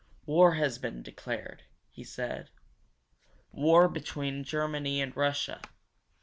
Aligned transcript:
"War 0.25 0.55
has 0.55 0.79
been 0.79 1.03
declared," 1.03 1.61
he 1.91 2.03
said. 2.03 2.49
"War 3.51 3.87
between 3.87 4.43
Germany 4.43 4.99
and 4.99 5.15
Russia! 5.15 5.61